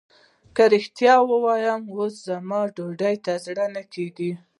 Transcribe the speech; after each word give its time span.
که 0.55 0.63
رښتيا 0.73 1.15
ووايم 1.25 1.81
اوس 1.95 2.13
زما 2.27 2.59
ډوډۍ 2.75 3.15
ته 3.25 3.33
زړه 3.45 3.65
نه 3.75 3.83
کېږي. 3.93 4.31